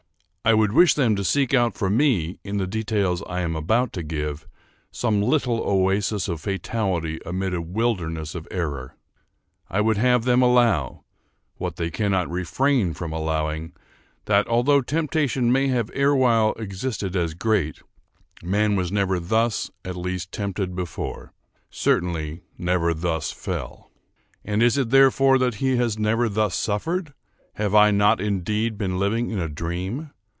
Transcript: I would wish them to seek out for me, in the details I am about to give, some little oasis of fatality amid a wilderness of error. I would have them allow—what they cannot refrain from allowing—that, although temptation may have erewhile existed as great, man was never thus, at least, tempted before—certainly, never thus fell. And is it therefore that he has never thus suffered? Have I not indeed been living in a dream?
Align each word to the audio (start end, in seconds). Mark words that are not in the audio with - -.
I 0.43 0.55
would 0.55 0.73
wish 0.73 0.95
them 0.95 1.15
to 1.17 1.23
seek 1.23 1.53
out 1.53 1.75
for 1.75 1.87
me, 1.87 2.39
in 2.43 2.57
the 2.57 2.65
details 2.65 3.21
I 3.29 3.41
am 3.41 3.55
about 3.55 3.93
to 3.93 4.01
give, 4.01 4.47
some 4.89 5.21
little 5.21 5.59
oasis 5.61 6.27
of 6.27 6.41
fatality 6.41 7.19
amid 7.23 7.53
a 7.53 7.61
wilderness 7.61 8.33
of 8.33 8.47
error. 8.49 8.95
I 9.69 9.81
would 9.81 9.97
have 9.97 10.23
them 10.23 10.41
allow—what 10.41 11.75
they 11.75 11.91
cannot 11.91 12.27
refrain 12.31 12.95
from 12.95 13.13
allowing—that, 13.13 14.47
although 14.47 14.81
temptation 14.81 15.51
may 15.51 15.67
have 15.67 15.91
erewhile 15.93 16.53
existed 16.53 17.15
as 17.15 17.35
great, 17.35 17.83
man 18.41 18.75
was 18.75 18.91
never 18.91 19.19
thus, 19.19 19.69
at 19.85 19.95
least, 19.95 20.31
tempted 20.31 20.75
before—certainly, 20.75 22.41
never 22.57 22.95
thus 22.95 23.29
fell. 23.31 23.91
And 24.43 24.63
is 24.63 24.75
it 24.75 24.89
therefore 24.89 25.37
that 25.37 25.55
he 25.55 25.75
has 25.77 25.99
never 25.99 26.27
thus 26.27 26.55
suffered? 26.55 27.13
Have 27.53 27.75
I 27.75 27.91
not 27.91 28.19
indeed 28.19 28.75
been 28.79 28.97
living 28.97 29.29
in 29.29 29.37
a 29.37 29.47
dream? 29.47 30.09